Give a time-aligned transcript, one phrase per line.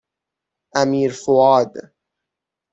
[0.75, 1.73] امیرفؤاد